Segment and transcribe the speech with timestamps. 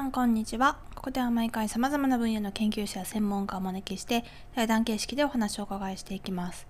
[0.00, 0.78] さんこんにちは。
[0.94, 4.24] ここでは毎回さまざまな分野の研究者や専門家をお招きして
[4.54, 6.66] 対談形式でお話をお伺いしていきます。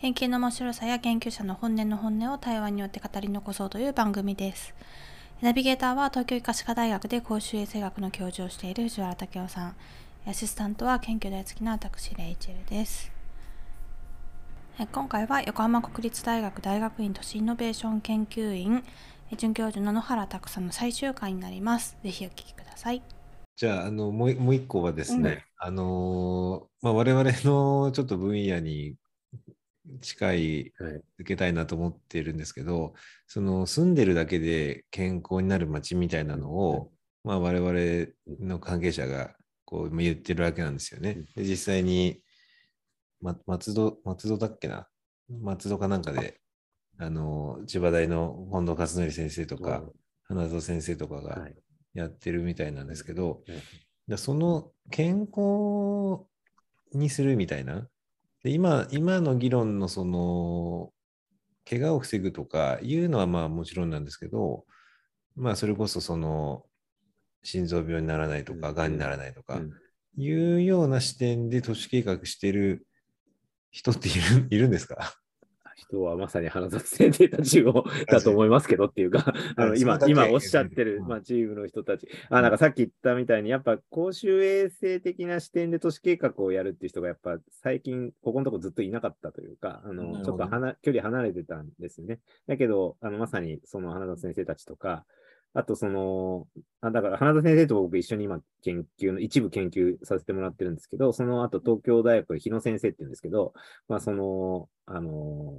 [0.00, 4.74] 研究の面白さや研究者の本音の本音を対話によって語り残そうという番組です。
[5.42, 9.76] ナビゲーターは東京医科歯科大学で公衆衛生学の教授をしている藤原武雄さん。
[10.26, 13.12] アシスタントは研究大好きな私レイチェルです。
[14.90, 18.82] 今回は横浜国立大学大学院都市イノベーション研究院
[19.36, 21.96] 准教授の野原拓さんの最終回になります。
[22.02, 22.61] ぜひお聞きください。
[23.56, 28.94] じゃあ、あのもうもう一個はですね、うん、あのまあ、我々のちょっと分野に
[30.00, 30.72] 近い
[31.18, 32.92] 受けたいなと思っているんですけど、はい、
[33.26, 36.90] その住んでるだけで健康になる街みたいなのを、
[37.24, 41.24] まあ、我々の関係者がこう言ってるわけなんですよね。
[41.36, 42.20] で実際に、
[43.20, 44.86] ま、松戸松戸だっけな？
[45.40, 46.40] 松戸かなんかで
[46.98, 49.82] あの千葉大の本土勝則先生とか、
[50.24, 51.48] 花園先生とかが
[51.94, 53.42] やってるみたいなんですけど、
[54.08, 56.24] はい、その健康
[56.92, 57.88] にするみたいな。
[58.42, 60.90] で今今の議論のその
[61.68, 64.64] 怪我を防ぐとかいうのはまあもちろんなんですけど、
[65.36, 66.64] まあそれこそその
[67.44, 68.92] 心臓病にならないとか、がん。
[68.92, 69.60] にならないとか、
[70.16, 72.86] いうような視点で都市計画してる
[73.70, 75.14] 人っているいるんですか？
[75.76, 90.48] 人はまさに花里先生たちをだと思いますけどっていうか、 あの今、今おっしゃってる、まあ、チームの人たち、あなんかさっき言ったみたいに、やっぱ公衆衛生的な視点で都市計画をやるっていう人が、やっぱ最近、ここのとこずっといなかったというか、あのちょっと
[90.82, 92.20] 距離離れてたんですよね。
[92.46, 95.04] だけど、あのまさにその花里先生たちとか、
[95.54, 96.46] あと、その、
[96.80, 103.52] あだから、花田先生と僕一緒に今研究の、一部研究させてもらってるんですけど、その後、東京大学日野先生って言うんですけど、
[103.86, 105.58] まあ、その、あの、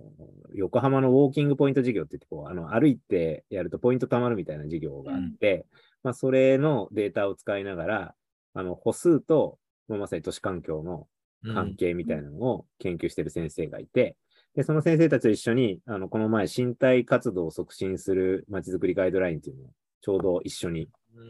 [0.55, 5.63] 横浜のウォーキングポイント事業って言って、こう、あの、歩いてやるとポイント貯まるみたいな事業があって、うん、
[6.03, 8.15] まあ、それのデータを使いながら、
[8.55, 11.07] あの、歩数と、まさに都市環境の
[11.53, 14.15] 関係みたいなのを研究してる先生がいて、
[14.55, 19.69] で、その先生たちと一緒に、あの、この前、身体活動を促進するまちづくりガイドラインっていうのを
[20.03, 20.89] ちょうど一緒に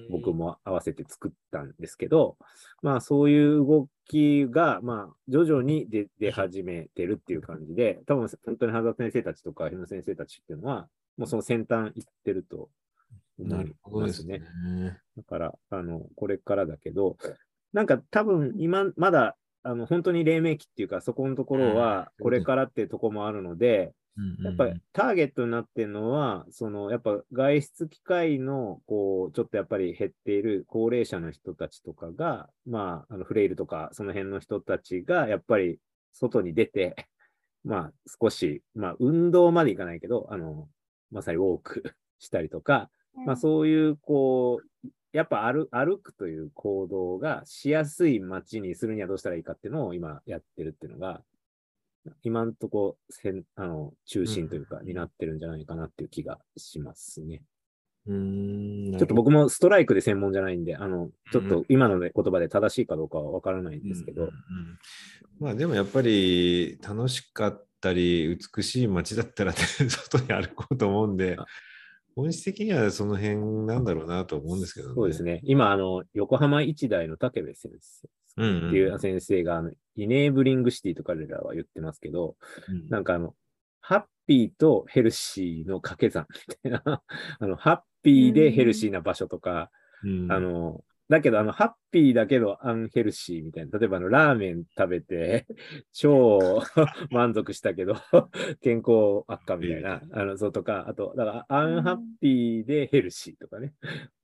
[0.09, 2.37] 僕も合わせて作ったんですけど、
[2.81, 12.69] まあそういう動きが、まあ徐々に出出始めてるっていう感じで、多分本当に原田先生たちとか日野先生たちっていうのは、もうその先端行ってると
[13.37, 14.39] 思いますね。
[14.39, 14.97] ね。
[15.17, 17.17] だから、あの、これからだけど、
[17.73, 23.93] なんか多分今、まだ、あの、本当に黎明期っていうか、そこのところは、これからっていうところもあるので、
[24.43, 35.79] やっぱりターゲットになってるのは、そのやっぱ外出機会のこうちょっとやっぱり減っている高齢者の人たちとかが、まあ、あのフレイルとかその辺の人たちがやっぱり
[36.11, 36.95] 外に出て、
[37.65, 40.69] まあ少し、まあ運動までいかないけど、あの、
[41.09, 41.83] まさにウォーク
[42.19, 42.91] したりとか、
[43.25, 51.23] まあそういうこう、やっぱ歩歩くという行動がしやすい街にするにはどうしたらいいかっていうのを今やってるっていうのが、
[52.23, 57.41] 今んとこせんあの中心というか、になってるんじゃないかなっていう気がしますね。
[58.05, 64.29] うんちょっと僕もストライクで専門じゃないんで、あの、ちょっと今の言葉で正しいかどうかはわからないんですけど。
[65.39, 69.53] まあでもやっぱり楽しかったり、美しい街だったら、
[69.87, 71.37] 外に歩こうと思うんで、
[72.15, 74.95] 本質的にはその辺なんだろうなと思うんですけどね。
[74.95, 75.39] そうですね。
[75.43, 82.35] 今、あの、横浜一大の武部先生っていう先生が、あのイネーブリングシティと彼らは言ってますけど、
[82.67, 83.35] うん、なんかあの、
[83.81, 86.25] ハッピーとヘルシーの掛け算
[86.63, 87.01] みたいな
[87.39, 89.71] あの、ハッピーでヘルシーな場所とか、
[90.03, 93.77] うん、あの、だけど、あの、ハッピーだけどアンヘルシーみたいな。
[93.77, 95.45] 例えば、あの、ラーメン食べて、
[95.91, 96.63] 超
[97.11, 97.95] 満足したけど、
[98.61, 103.73] 健康悪化みたいな、あの、そうとか、あと、だから、アンハッピーでヘルシーとかね。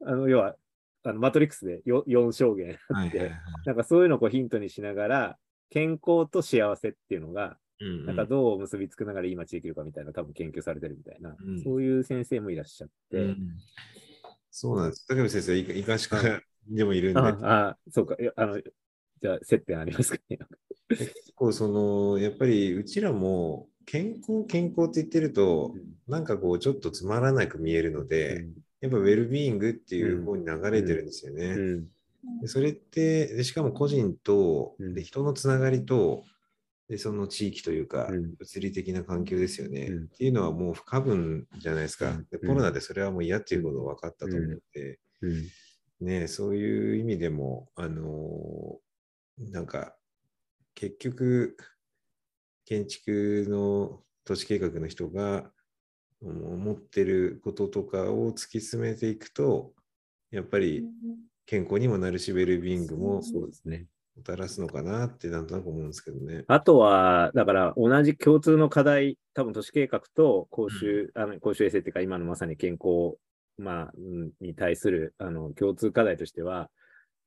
[0.03, 0.55] あの、要は、
[1.03, 3.31] あのマトリックスで 4, 4証言あって、
[3.65, 5.37] なんかそういうのをこうヒントにしながら、
[5.69, 13.17] 健康と幸せっていうのが、うんうん、なんかどう結びつくながらいい街できるかみたいな、多分研究されてるみたいな、うん、そういう先生もいらっしゃって。
[13.17, 13.37] うん、
[14.51, 15.07] そうなんです。
[15.07, 16.21] 竹部先生、いかしか
[16.67, 17.19] でもいるんで。
[17.19, 18.17] ああ、そうか。
[18.35, 20.39] あの、じゃあ、接点ありますかね。
[20.89, 31.45] 結構、その、やっぱり、うちらも、健康、健康って言ってると、うん、なんかこう、ちょっとつまらなく見えるので、うん、やっぱウェルビーイングっていう方に流れてるんですよね。
[31.45, 31.87] うん。
[32.41, 36.23] でそれってで、しかも個人と、で人のつながりと、
[36.87, 38.09] でその地域というか、
[38.39, 42.19] 物理的な環境ですよね、っていうのはもう不可分じゃないですか。
[42.31, 44.99] でコロナでそれはもう嫌っていうことが分かったと思って、
[46.01, 49.95] ね、そういう意味でも、あのー、なんか、
[50.73, 51.57] 結局、
[52.65, 55.51] 建築の都市計画の人が
[56.21, 59.73] 思ってることとかを突き詰めていくと、
[60.31, 60.85] やっぱり
[61.45, 63.87] 健康にもなるし、ウェルビーイングもそうですね。
[64.15, 66.43] もたらすのかなってなんとなく思うんですけどね。
[66.47, 73.17] あとは、だから同じ共通の課題、多分都市計画と公衆、あの公衆衛生っていうか、今のまさに健康、
[73.57, 76.69] まあ、うんに対するあの共通課題としては、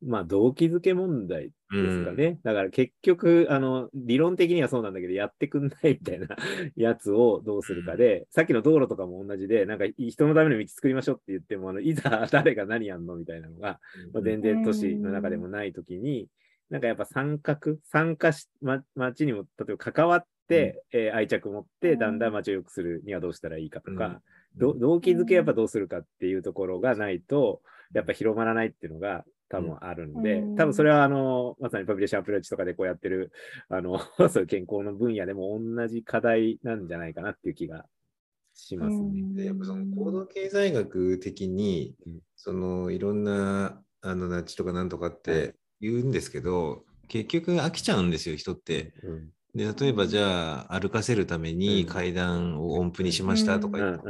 [0.05, 2.39] まあ、動機づけ問題ですかね。
[2.43, 6.27] だから結局、あの、理論的にはそうなんだけど、やってくんないみたいな
[6.77, 13.81] やつをどうするかで、さっきの道路とかも同じで、なんか人のための道作りましょうって言っても、あのいざ 誰が何やんのみたいなのが、
[14.13, 16.29] まあ、全然都市の中でもないときに、
[16.69, 24.21] なんかやっぱ参画、参加し、ま、町にも、例えば関わって、えー愛着を持って、だんだん町を良くするにはどうしたらいいかとか、
[24.57, 27.63] ど動機づけやっぱどうするかっていうところがないと、
[27.95, 30.57] やっぱ広まらないっていうのが多分あるんで、うん。
[30.57, 33.31] 多分それはあの、まさにポピュレーションアプローチとかでこうやってる、
[33.69, 34.01] あの、
[34.31, 37.85] そういう健康の分野でも同じ課題なんじゃないかなっていう気が
[38.55, 39.23] しますね。
[39.35, 48.95] でやっぱその行動経済学的にうん、そのいろんなあのナッジとかなんとかって言うんですけど、結局飽きちゃうんですよ、人って。
[49.03, 49.29] うん。
[49.55, 51.89] で例えばじゃあ歩かせるためにうん。
[51.89, 54.01] 階段を音符にしましたとか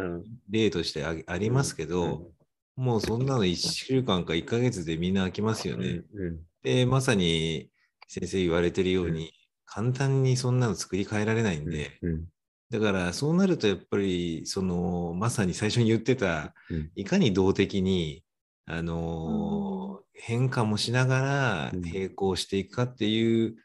[0.49, 2.31] 例としてあありますけど、
[2.77, 6.03] もうそんなの1週間か1ヶ月でみんな飽きますよね。
[6.15, 7.71] うんで、まさに
[8.07, 9.33] 先生言われてるように、
[9.67, 12.25] 簡単にそんなの作り変えられないんで、うん
[12.71, 16.91] だからそうなるとやっぱりそのまさに最初に言ってた、うん。
[16.95, 18.25] いかに動的に
[18.65, 21.83] あのー変化もしながらうん。
[21.83, 23.57] 並行していくかっていう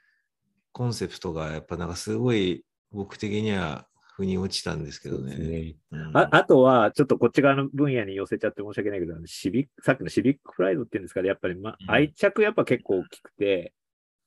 [0.74, 3.87] コンセプトがやっぱなんかすごい僕的には
[4.18, 5.48] 腑に落ちたんですけどそうですね。
[5.48, 6.18] ねうん。
[6.18, 11.92] ああとは、ちょっとこっち側の分野に寄せちゃって申し訳ないけど、あのシビックさっきのシビックプライドっていうんですかね、やっぱり、まうん。
[11.92, 13.74] 愛着やっぱ結構大きくて、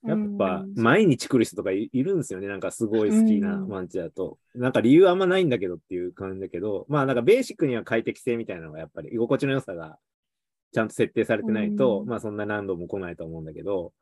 [0.06, 0.66] やっぱう。
[0.66, 2.46] ん毎日来る人とかいいるんですよね。
[2.46, 3.68] なんかすごい好きなうん。
[3.68, 4.38] マンチだと。
[4.54, 9.98] なんか理由あんまないんだけどっていう感じだけど、まあなんかベーシックには快適性みたいなのがやっぱり居心地の良さが
[10.72, 12.08] ちゃんと設定されてないと、うん。
[12.08, 13.92] まあそんな何度も来ないと思うんだけど、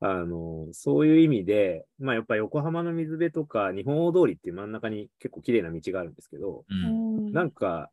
[0.00, 7.32] あの、そういう意味で、まあやっぱ横浜の水辺とか日本大通りっていう真ん中に結構綺麗な道があるんですけど、うん。
[7.32, 7.90] なんか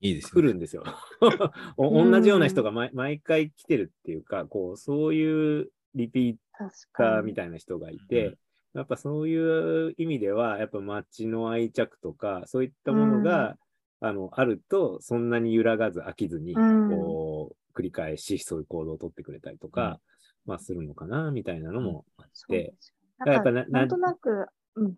[0.00, 0.84] いいですよ来るんですよ。
[1.76, 7.04] お同じような人が毎毎回来てるっていうか、こう、そういうリピー確タ。
[7.20, 8.38] ーみたいな人がいて、うん
[8.74, 13.56] やっぱそういう意味では、やっぱ街の愛着とか、そういったものが、
[14.00, 16.90] あの、あると、そんなに揺らがず飽きずに、うん。
[16.90, 20.00] こう、繰り返し、そういう行動をとってくれたりとか、
[20.48, 22.74] まあ、するのかな、みたいなのもあって。
[23.18, 24.46] ななんかなんとなく、
[24.76, 24.94] うん。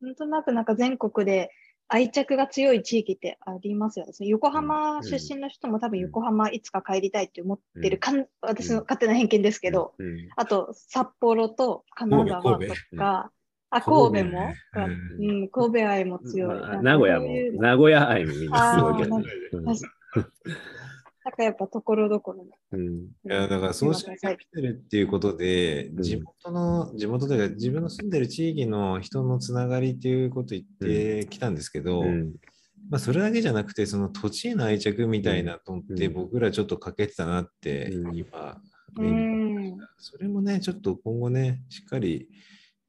[0.00, 1.50] なんとなくなんか全国で
[1.88, 4.12] 愛着が強い地域ってありますよね。
[4.20, 10.28] 横浜出身の人も多分横浜いつか帰りたいって思ってるかん、私の勝手な偏見ですけど、うん、うん。
[10.36, 13.32] あと札幌と金沢神戸とか、
[13.70, 15.30] あ、神戸神戸も、うん。
[15.30, 16.82] うん、神戸愛も強い。
[16.82, 17.28] 名古屋も
[17.60, 19.18] 名古屋愛もみんなすごいけど
[21.24, 22.50] なんかやっぱところどころの。
[22.72, 32.34] うんいやだからそうしてきてるっていうことで、うん地元の、地元というか自分の住んでる地域の人のつながりっていうこと言ってきたんですけど、うん
[32.90, 38.60] まあそれだけじゃなくて、その土地への愛着みたいなのってうん僕らちょっと欠けてたなってうん今、
[38.98, 39.78] うん。
[39.98, 42.28] それもね、ちょっと今後ね、しっかり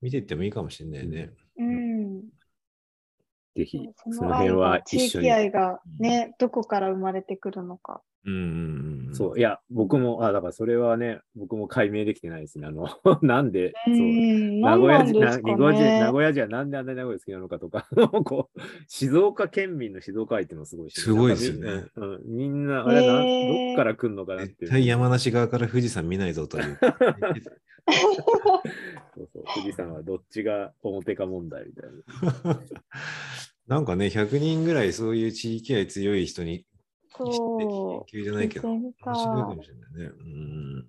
[0.01, 1.31] 見ていってもいいかもしれないね。
[1.57, 2.21] うん。
[3.55, 5.09] ぜひ、そその辺は一緒に。
[5.09, 8.01] 地域愛がね、どこから生まれてくるのか。
[8.25, 9.15] うんうんうん。
[9.15, 12.67] そう、いや、僕も、あ、だからそれはね、僕も解明できてないですね。
[12.67, 12.87] あの、
[13.21, 13.95] なんで、そう。
[13.95, 16.11] ん名古屋人、な何なんですか名古屋人、名ね。
[16.11, 17.87] 古屋人はなんであんなに名古屋好きなのかとか、
[18.23, 24.55] こう、静岡県民の静岡愛っていうのはすごいしすごいですよねうんうんみんな、あれはなん、へーどっから来るのかなって。
[24.59, 26.77] 絶対山梨側から富士山見ないぞという。
[29.15, 31.89] そうそう、富士山はどっちが表か問題みたい
[32.43, 32.59] な。
[33.67, 36.65] なんかね、100人ぐらいそういう地域愛強い人に
[37.17, 38.11] そう。
[38.11, 40.11] 研究じゃないけど、面白いかもしれないね。
[40.19, 40.87] うん。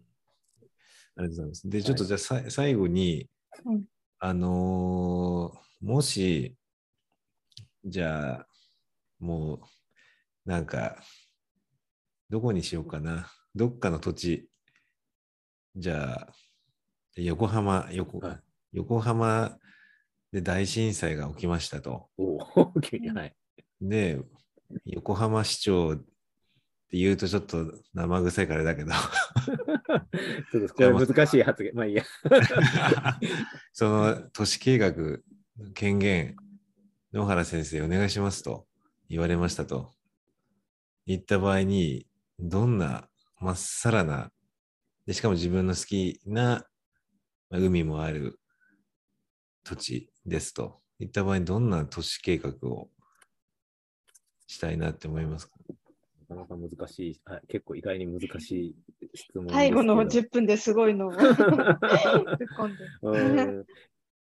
[1.16, 1.70] ありがとうございます。
[1.70, 3.28] で、ちょっとじゃあさ、最後に、
[3.64, 3.84] うん
[4.20, 6.56] あのーもし、
[7.84, 8.46] じゃあ、
[9.18, 9.60] もう、
[10.46, 10.96] なんか、
[12.30, 13.30] どこにしようかな。
[13.54, 14.48] どっかの土地。
[15.76, 16.28] じゃあ、
[17.16, 18.40] 横浜、横,、はい
[18.72, 19.58] 横浜
[20.32, 22.08] で大震災が起きましたと。
[22.16, 22.38] おお、
[23.14, 23.36] はい。
[23.82, 24.20] で、
[24.86, 26.02] 横浜市長
[26.94, 31.72] って言うとちょっと生臭いからだけど、ちょっとこれ難しい発言。
[31.74, 32.04] まあいいや。
[33.74, 34.92] その都市計画
[35.74, 36.36] 権限、
[37.12, 38.68] 野原先生お願いしますと
[39.08, 39.92] 言われましたと。
[41.04, 42.06] 言った場合に、
[42.38, 43.08] どんな
[43.40, 44.30] まっさらな、
[45.04, 46.64] でしかも自分の好きな
[47.50, 48.38] まあ海もある
[49.64, 50.80] 土地ですと。
[51.00, 52.88] 言った場合に、どんな都市計画を
[54.46, 55.54] したいなって思いますか？
[55.68, 55.83] あ
[56.34, 58.76] かなか難しい、はい、結構意外に難しい
[59.14, 61.36] 質問最後の10分ですごいのを 突っ
[62.56, 62.84] 込んで。
[63.02, 63.64] うん。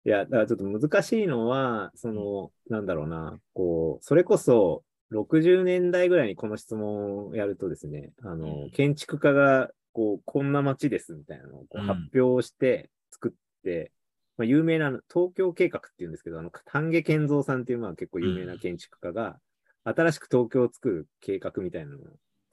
[0.05, 13.31] いや、だからちょっと難しいのは、その、なんだろうな、こう、それこそ、60年代ぐらいにこの質問をやるとですね、あの、建築家が、こう、こんな街ですみたいなのをこう発表して作っ
[13.63, 13.91] て、
[14.37, 19.37] まあ、有名な東京計画っていうんですけど、あの、丹下健三さんっていう、まあ結構有名な建築家が、
[19.83, 22.01] 新しく東京を作る計画みたいなのを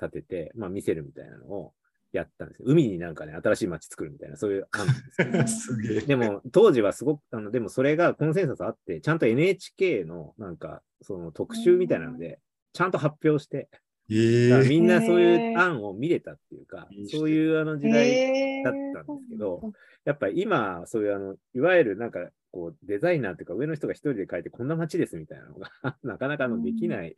[0.01, 1.73] 立てて、まあ見せるみたいなのを
[2.13, 2.65] やったんですよ。
[2.69, 6.01] 海になんかね、新しい街作るみたいな、そういう案なんですけど、 すげえ。
[6.01, 12.41] でも、当時はすごく、あの、でもそれがコンセンサスあって、ちゃんと NHK のなんか、その特集みたいなので、
[12.73, 13.69] ちゃんと発表して、
[14.11, 19.73] えだからみんなそういう案を見れたっていうかいい、人そういうあの時代、だったんですけど、
[20.05, 22.21] やっぱり今、そういうあの、いわゆるなんか、
[22.53, 25.71] こう、デザイナーっていうか、上の人が一人で書いて、こんな街ですみたいなのが、
[26.03, 27.15] なかなかあのできない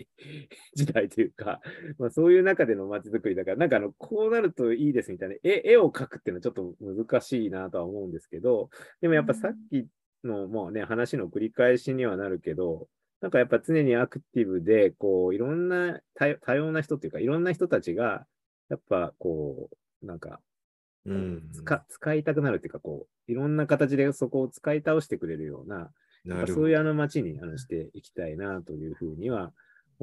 [0.74, 1.60] 時代というか、
[1.98, 9.86] まあそういう中での街づくりだから、なんかあの、こうなるといいですみたいな、絵絵を描くっていうのはちょっと難しいなとは思うんですけど、でもやっぱさっき
[10.24, 12.88] のもうね、話の繰り返しにはなるけど、
[13.20, 18.26] なんかやっぱ常にアクティブで、こう、いろんな多多様な人っていうか、いろんな人たちが、
[18.68, 19.70] やっぱこ
[20.02, 20.40] う、なんか、
[21.04, 21.50] うん。
[21.52, 25.90] 使使いたくなるっていうか、こう、いろんな形でそこを使い倒してくれるような、
[26.24, 26.46] な。
[26.46, 29.52] そういうあの街にあのしていきたいなというふうには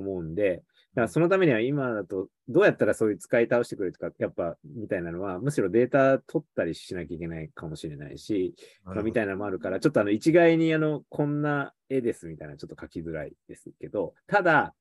[0.01, 0.63] 思うんで、
[0.95, 14.73] だからそのためには今だと、どうやったらそういう使い倒してくれるとか、やっぱみたいなのは、むしろデータ取ったりしなきゃいけないかもしれないし、まあ、みたいなのもあるから、ちょっとあの一概にあの、こんな絵ですみたいなちょっと書きづらいですけど、ただ、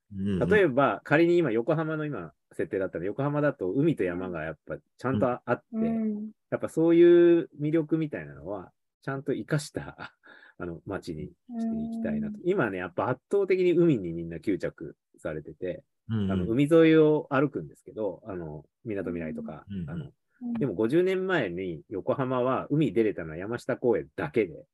[0.49, 6.31] 例えば仮に今横浜の今設定だったら、横浜だと海と山がやっぱちゃんとあって、うん。
[6.51, 8.71] やっぱそういう魅力みたいなのは、
[9.03, 10.15] ちゃんと活かした
[10.59, 12.39] あの街にしていきたいなと。
[12.45, 20.11] 今ね、やっぱ圧倒的に海にみんな吸着されてて、うん、あの海沿いを歩くんですけど、あの、港未来とか、うんあの、
[20.59, 24.65] でも50年前に横浜は海出れたのは山下公園だけで、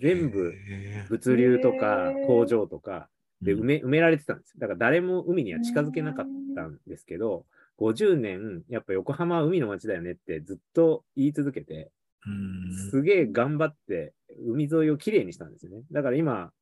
[0.00, 4.60] 全部へ物流とか工場とかーで埋め埋められてたんですよ。
[4.60, 7.44] だから誰も海には近づけなかったんですけど、
[7.78, 11.90] 50年、やっぱ横浜は海の街だよねってずっと言い続けて、
[12.26, 12.90] うん。
[12.90, 15.82] すげえ頑張って海沿いをきれいにしたんですよね。
[15.92, 16.52] だから今、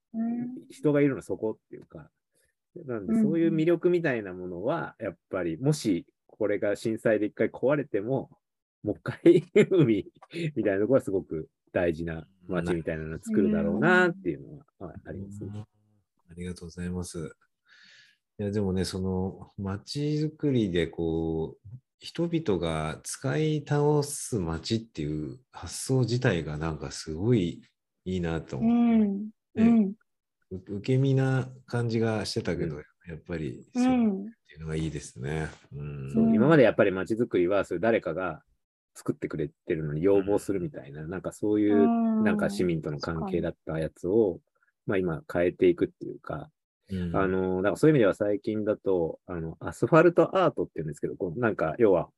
[0.70, 2.10] 人がいるのはそこっていうか、
[2.86, 8.30] なんでうんそういう魅力みたいなものは、やっぱり、もしこれが震災で一回壊れても、
[8.82, 10.10] もう一回 海
[10.56, 15.50] みたいなところはすごく大事な街みたいなのを作るだろうなっていうのははいありますね。
[16.30, 17.36] ありがとうございます。
[18.38, 21.68] いや、でもね、その街づくりでこう、
[22.02, 27.62] 人々が使い倒す街っていう発想自体がなんかすごい
[28.04, 29.12] いいなとう思って、ん。
[29.14, 29.94] ねうん。
[30.50, 34.32] う受け身な感じがしてたけど、うやっぱりうそうっん。
[34.48, 35.48] ていうのがいいですね。
[35.72, 38.42] うん今までやっぱり街づくりは、そういう誰かが
[38.96, 44.40] 作ってくれてるのに要望するみたいな、なんかそういう、なんか市民との関係だったやつを、
[44.86, 46.50] まあ今変えていくっていうか、
[46.92, 47.16] うん。
[47.16, 52.08] あの、だからそういう意味では最近だと、あの、アスファルトアートって言うんですけど、こうなんか、要は、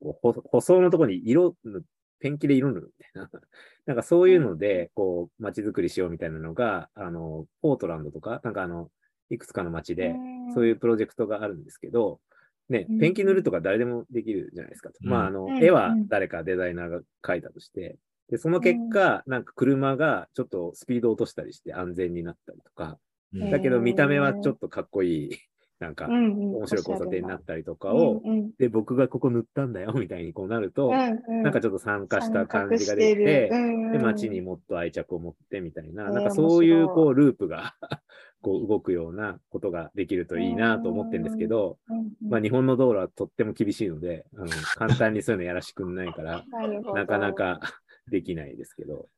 [0.00, 1.84] こうほ舗装のところに色塗、
[2.18, 3.30] ペンキで色塗るみたいな。
[3.86, 8.90] なんかそういうので、こう、街づくりしようみたいなのが、あの、ポートランドとか、なんかあの、
[9.28, 10.14] いくつかの街で、
[10.54, 12.20] そういうプロジェクトがあるんですけど、
[12.68, 14.90] ねうん、ペンキ塗るとか誰でもできるじゃないですか。
[15.02, 15.10] うん。
[15.10, 15.62] まあ、あの、うん。
[15.62, 17.96] 絵は誰かデザイナーが描いたとして、
[18.28, 22.96] で、その結果、なんか車がちょっとスピードを落としたりして安全になったりとか、うん
[23.34, 25.30] だけど見た目はちょっとかっこいい、
[25.80, 28.22] なんか、面面白い交差点になったりとかを、
[28.58, 33.50] で、僕がここ塗ったんだよ、みたいにこうなると、ななんかちょっと参加した感じが出て、
[33.92, 37.74] で、街にもっと愛着を持ってみたいな、うんなんかそういうこうループが
[38.42, 41.78] こう動くようなことができるといいなと思ってるんですけど、
[42.20, 46.44] まあ日本の道路はとっても厳しいので、あの簡単にそういうのやらしくんないから、
[46.94, 47.60] なかなか
[48.08, 49.08] できないですけど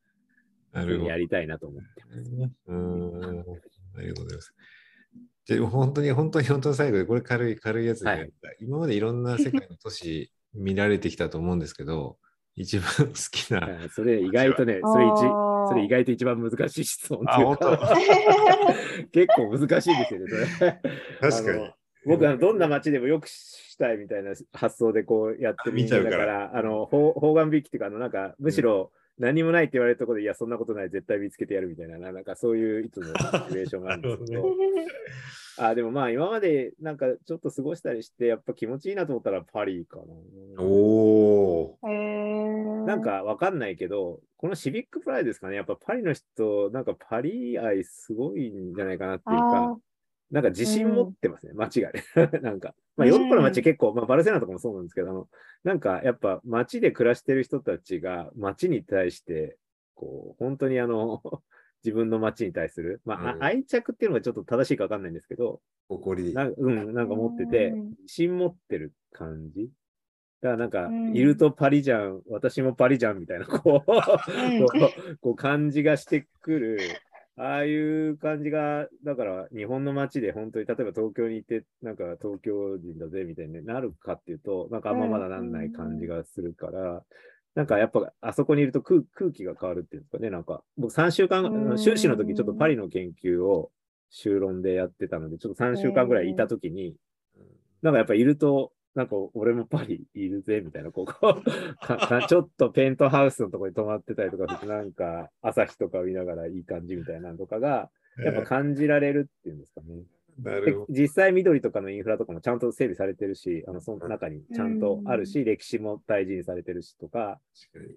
[0.75, 2.55] やりたいなと思ってます。
[4.51, 5.23] うん。
[5.23, 5.95] ありがとうございます。
[5.95, 12.17] じゃあ本当に本当に本当に最後でこれ軽い軽いやつで、はい今までいろんな世界の都市見られてきたと思うんですけど、
[12.57, 15.17] 一番好きな、はいそれ意外とね、それ一、
[15.69, 17.95] それ意外と一番難しい質問っていうあか、
[19.13, 20.27] 結構難しいですよね、
[20.59, 20.81] それ。
[21.21, 21.75] 確かに。
[22.07, 34.49] 僕はどんな街でもよくしたいみたいな発想でこうやってる人間だか、見ちゃうからあの、方方眼引きっていうか、あの、なんか、むしろ何もないって言われるところで、いや、そんなことない、絶対見つけてやるみたいな、なんかそういういつもシチュエーションがあるんですけなど、
[35.59, 40.63] あ、でもまあ、今までなんかちょっと過ごしたりして、やっぱ気持ちいいなと思ったらパリかな。
[40.63, 41.89] おお。
[42.87, 49.79] なんかわかんないけど、このシビックプライドですかね、やっぱパリの人、なんかパリ愛すごいんじゃないかなっていうか、
[50.31, 52.03] なんか自信持ってますね、街がね。
[52.43, 55.29] なんか、まあ、ヨーロッパの街結構、まあ、バルセロナとかもそうなんですけど、あの
[55.63, 59.57] なんかやっぱ街で暮らしてる人たちが街に対して、
[59.95, 61.23] こう、本当にあの、
[61.85, 66.33] 自分の街に対する、まあ、うん、愛着っていうのがちょっと正しいか分かんないんですけど、誇り。
[66.33, 69.71] なうん、なんか持ってて、自信持ってる感じ。
[70.41, 73.87] だからなんか、いるとパリじゃん、私もパリじゃんみたいな、こう
[75.21, 76.79] こう感じがしてくる。
[77.37, 87.03] ああいう感じが、だから日本の街で本当に、例えば東京にいて、なんか東京人だぜみたいになるかっていうと、なんかあんままだなんない感じがするから、
[87.57, 93.71] なんかやっぱあそこにいると空空気が変わるっていうんですかね、なんか僕3週間、修士の時ちょっとパリの研究を
[94.11, 96.95] 修論でやってたので、ちょっと3週間ぐらいいた時に、
[97.83, 101.43] なんかやっぱいると、なんか俺もパリいるぜみたいな、ここ
[102.29, 110.05] ちょっとペントハウスのところに泊まってたりとかなんか朝日とか見ながらいい感じみたいなのとかが、やっぱ感じられるっていうんですかね。
[110.89, 117.41] 実際緑とかのインフラとかもちゃんと整備されてるし、あのその中にちゃんとあるし、歴史も大事にされてるしとか、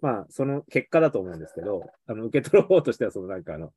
[0.02, 3.74] まあその結果だと思うんですけど、あの受け取る方としてはそのなんかあの、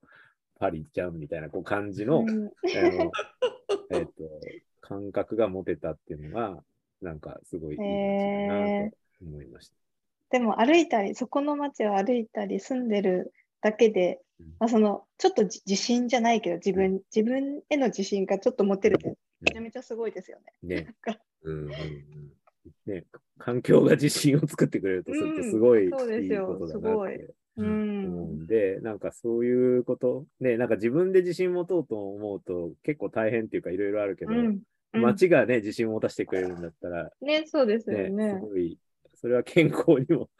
[0.59, 3.11] パリちゃんみたいなこう感じの、あの
[3.91, 4.12] えっ、と、
[4.81, 6.62] 感覚が持てたっていうのが、
[7.00, 9.75] なんかすごいいいなと思いました。
[10.30, 14.21] でも歩いたり、そこの街を歩いたり住んでるだけで、
[14.59, 20.85] まあ、そのちょっと自信じゃないけど自分、自分への自信がちょっと持てるってめちゃめちゃすごいですよね。
[20.85, 20.95] ね。
[21.42, 21.69] うん
[22.87, 23.04] ね。
[23.38, 33.76] 環境が自信を作ってくれるとするとすごいいいことだなって思うんで、なんかそういうこと、ね、なんか自分で自信持とうと思うと結構大変っていうかい。
[33.76, 34.61] ろいろあるけど、うん、
[34.93, 38.35] 街がね、自信を持たせてくれるんだったら、ね、そうですよね。
[38.35, 38.79] すごい
[39.21, 40.31] それは健康にも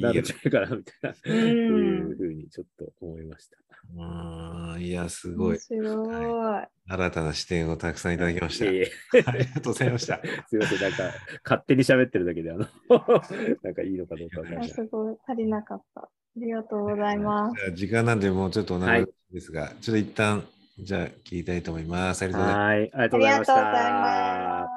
[0.00, 3.56] なるんじゃないかなみたいな、そういうふうにちょっと思いました。
[3.96, 5.58] うん、いや、すごい。
[5.58, 8.66] はい、新たな視点をたくさんいただきました。
[8.66, 8.90] いえ
[9.26, 10.20] ありがとうございました。
[10.48, 10.96] すみません、なんか
[11.44, 12.66] 勝手に喋ってるだけで、あの
[13.62, 14.68] なんかいいのかどうかわかんない。
[14.68, 16.02] すごい、足りなかった。
[16.02, 17.72] ありがとうございます。
[17.72, 20.44] 時間なんで、もうちょっと長いですが、はい、ちょっと一旦、
[20.78, 22.22] じゃあ、聞きたいと思います。
[22.22, 22.68] ありがとうございます。
[22.68, 23.54] はい、ありがとうございました。
[23.54, 24.68] ありが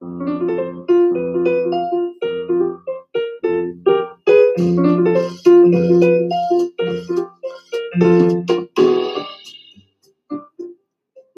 [0.00, 0.91] とうございます。